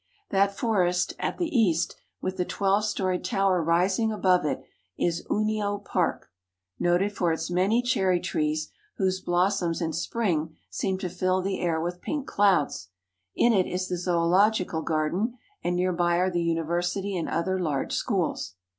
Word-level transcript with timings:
That 0.31 0.57
forest 0.57 1.13
at 1.19 1.37
the 1.37 1.55
east 1.55 1.95
with 2.21 2.37
the 2.37 2.43
twelve 2.43 2.85
storied 2.85 3.23
tower 3.23 3.61
rising 3.61 4.11
above 4.11 4.45
it 4.45 4.63
is 4.97 5.23
Ueno 5.29 5.85
Park, 5.85 6.31
noted 6.79 7.15
for 7.15 7.31
its 7.31 7.51
many 7.51 7.83
cherry 7.83 8.19
trees 8.19 8.71
whose 8.97 9.21
blossoms 9.21 9.79
in 9.79 9.93
spring 9.93 10.55
seem 10.71 10.97
to 10.97 11.07
fill 11.07 11.43
the 11.43 11.59
air 11.59 11.79
with 11.79 12.01
pink 12.01 12.25
clouds. 12.25 12.89
In 13.35 13.53
it 13.53 13.67
is 13.67 13.89
the 13.89 13.95
zoological 13.97 14.81
garden, 14.81 15.37
and 15.63 15.75
near 15.75 15.93
by 15.93 16.17
are 16.17 16.31
the 16.31 16.41
University 16.41 17.15
and 17.15 17.29
other 17.29 17.59
large 17.59 17.93
schools. 17.93 18.55